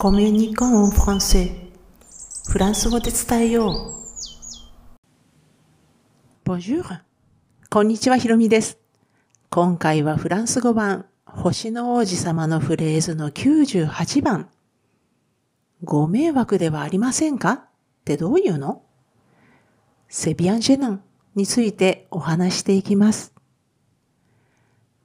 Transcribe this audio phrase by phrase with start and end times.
[0.00, 1.50] コミュニコンフランセ
[2.48, 3.96] フランス語で伝えよ
[6.46, 6.48] う。
[6.48, 7.00] Bonjour.
[7.68, 8.78] こんにちは、ひろみです。
[9.50, 14.48] 今回はフランス語版、星の王子様のフレーズの98番。
[15.82, 17.64] ご迷惑ではありませんかっ
[18.04, 18.82] てどういうの
[20.08, 21.02] セビアンジェナン
[21.34, 23.34] についてお話していきます。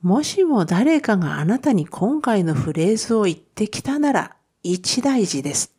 [0.04, 5.76] もしも誰かがあなたに今回のフレーズを言ってきたなら、一大事です。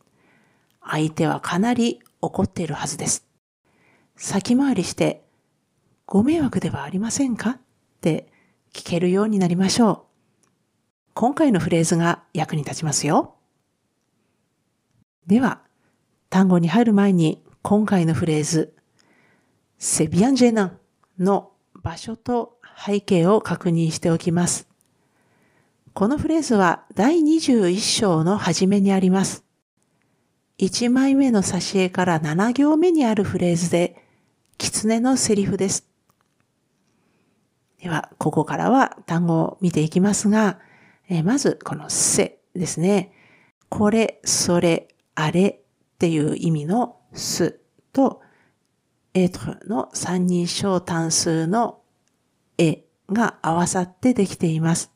[0.79, 3.25] 相手はかなり怒っているはずです。
[4.15, 5.23] 先回りして、
[6.05, 7.49] ご迷惑ではありませんか？
[7.49, 7.59] っ
[8.01, 8.27] て
[8.71, 10.01] 聞けるようになりましょう。
[11.15, 13.33] 今回のフレーズが役に立ちますよ。
[15.25, 15.61] では、
[16.29, 18.75] 単語に入る前に今回のフレーズ、
[19.79, 20.79] セビアンジェナン
[21.17, 24.67] の場所と背景を確認しておきます。
[25.95, 29.45] このフレーズは第21章の初めにあります。
[30.57, 34.03] 1枚目の挿絵から7行目にあるフレーズで、
[34.57, 35.87] 狐のセリフです。
[37.81, 40.59] では、ここからは単語を見ていきますが、
[41.07, 43.13] えまずこのせですね。
[43.69, 47.57] これ、それ、あれっていう意味のす
[47.93, 48.21] と、
[49.13, 51.79] えとの三人称単数の
[52.57, 54.94] えが合わさってできています。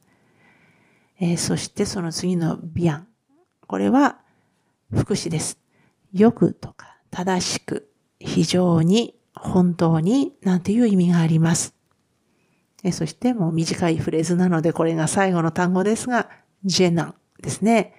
[1.19, 3.07] えー、そしてその次のビアン。
[3.67, 4.19] これは
[4.93, 5.59] 副詞です。
[6.13, 11.73] よくとか正しく、非常に、本当になんていう意味があります。
[12.83, 16.29] えー、そしてもう短いフレーズなのでこれが最後の単語ですが、
[16.65, 17.93] ジェナンですね。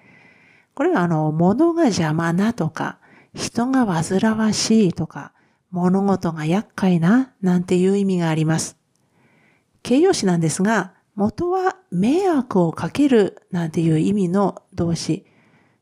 [0.73, 2.99] これはあの、物が邪魔なとか、
[3.33, 5.33] 人が煩わしいとか、
[5.69, 8.77] 物事が厄介ななんていう意味があります。
[9.83, 15.23] 形容詞なんですが、元は迷惑をかけるなんていう意味の動詞、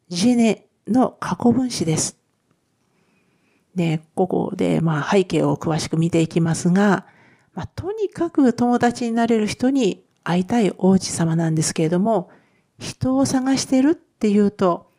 [0.09, 2.17] ジェネの過去分詞です。
[3.73, 7.05] で、ここでまあ背景を詳しく見ていきますが、
[7.53, 12.29] まあ、とにかく友達になれる人に会いたい王子様なんですけれども、
[12.77, 14.91] 人を探してるっていうと、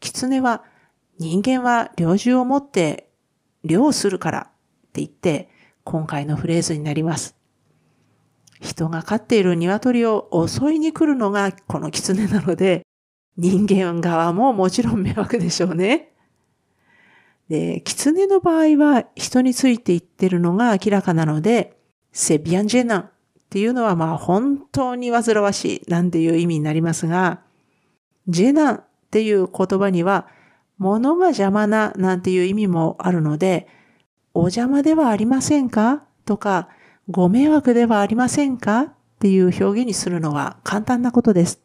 [0.00, 0.64] 狐は
[1.20, 3.12] 人間は猟銃を持って
[3.62, 5.48] 猟するからって言って、
[5.84, 7.37] 今回のフレーズになります。
[8.60, 12.82] 人が飼っている鶏を襲いに来るのがこの狐なので、
[13.36, 16.12] 人間側ももちろん迷惑でしょうね。
[17.48, 21.78] で、狐の場合は人についていってるのが明らかなので、
[22.12, 23.10] セビアンジェナンっ
[23.48, 27.40] ていうのはまあ本当に煩わしいなんていう意味になりますが、
[28.26, 30.26] ジェナンっていう言葉には
[30.76, 33.68] 物が邪魔ななんていう意味もあるので、
[34.34, 36.04] お邪魔ではありませんか？
[36.26, 36.68] とか、
[37.10, 38.82] ご迷惑ではありませんか？
[38.82, 41.62] っていう表現にするのは簡単なことです。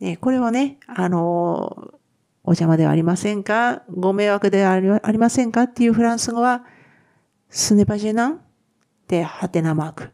[0.00, 1.92] ねこれをね、あの、
[2.42, 3.84] お邪魔ではありませんか？
[3.88, 4.80] ご迷惑ではあ
[5.12, 5.62] りませんか？
[5.62, 6.64] っていうフランス語は、
[7.48, 8.40] スネパジェナン
[9.06, 10.10] でハテナマーク。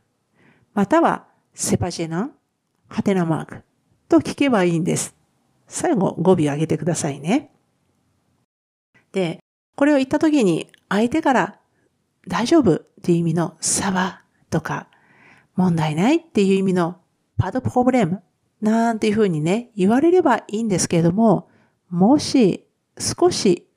[0.75, 2.33] または、セパジェナン
[2.89, 3.63] ハテナマーク
[4.09, 5.17] と聞けばいいんです。
[5.67, 7.51] 最後語尾上げてくださいね。
[9.13, 9.39] で、
[9.77, 11.59] これを言った時に相手から
[12.29, 14.89] 大丈夫っていう意味のサバとか、
[15.55, 16.97] 問題ないっていう意味の
[17.37, 18.23] パドプロブレム
[18.61, 21.49] なんていうふうにね、言われればいいんですけれども、
[21.91, 22.67] もし
[22.99, 23.69] 少し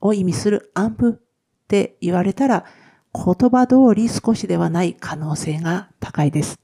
[0.00, 2.64] を意味するアンプって言われたら、
[3.12, 6.58] 言葉通り少しではない可能性が高いです。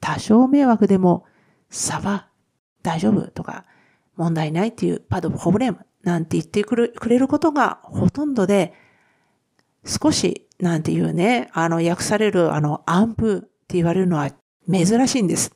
[0.00, 1.26] 多少迷惑でも、
[1.68, 2.28] サバ、
[2.82, 3.66] 大丈夫とか、
[4.16, 8.74] 問題ないっていうパドプロブレムなんて言ってくれることがほとんどで、
[9.84, 14.30] 少しなんていうね、あの訳されるあのアンプって言われるのは
[14.70, 15.52] 珍しいんです。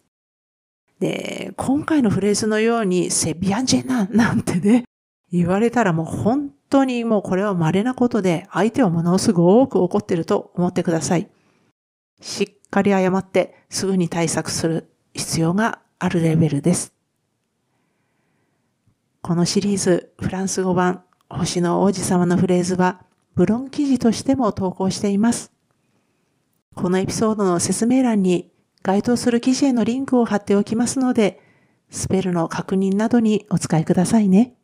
[0.99, 4.85] で、今回のフレーズのようにセビアンジェナなんてね、
[5.31, 11.29] 言われたらもう本当にもうこれは稀なことで相手をものすごく怒ってると思ってください。
[12.21, 16.93] しっかり謝ってすぐに対策する必要があるレベルです。
[19.23, 23.03] このシリーズフランス語版星の王子様のフレーズは
[23.37, 25.53] ブロン記事としても投稿しています。
[26.75, 28.51] このエピソードの説明欄に
[28.83, 31.39] 該当する記事へのリンクを貼っておきますので、
[31.91, 34.55] スペルの確認などにお使いくださいね。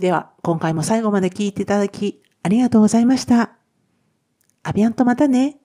[0.00, 3.52] では、今回も最後まで聞いていただきありがとうございました。
[4.64, 5.59] アビアンとまたね。